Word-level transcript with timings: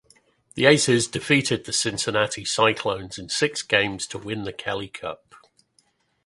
The 0.55 0.65
Aces 0.65 1.05
defeated 1.07 1.65
the 1.65 1.71
Cincinnati 1.71 2.43
Cyclones 2.43 3.19
in 3.19 3.29
six 3.29 3.61
games 3.61 4.07
to 4.07 4.17
win 4.17 4.45
the 4.45 4.51
Kelly 4.51 4.87
Cup. 4.87 5.35